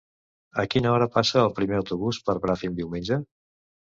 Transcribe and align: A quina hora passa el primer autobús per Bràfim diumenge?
A 0.63 0.63
quina 0.75 0.89
hora 0.93 1.07
passa 1.17 1.37
el 1.41 1.53
primer 1.59 1.77
autobús 1.81 2.21
per 2.29 2.37
Bràfim 2.45 2.79
diumenge? 2.79 3.21